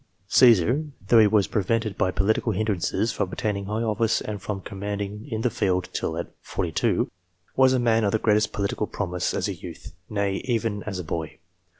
Csesar, 0.27 0.89
though 1.09 1.19
he 1.19 1.27
was 1.27 1.45
prevented 1.45 1.95
by 1.95 2.09
political 2.09 2.53
hindrances 2.53 3.11
from 3.11 3.29
obtaining 3.31 3.65
high 3.65 3.83
office 3.83 4.19
and 4.19 4.41
from 4.41 4.59
commanding 4.59 5.27
in 5.29 5.41
the 5.41 5.51
field 5.51 5.89
till 5.93 6.17
set. 6.17 6.33
42, 6.41 7.11
was 7.55 7.71
a. 7.73 7.77
man 7.77 8.03
of 8.03 8.11
the 8.11 8.17
greatest 8.17 8.51
political 8.51 8.87
promise 8.87 9.35
as 9.35 9.47
a 9.47 9.53
youth; 9.53 9.93
nay, 10.09 10.37
even 10.43 10.81
as 10.87 10.97
a 10.97 11.03
boy. 11.03 11.37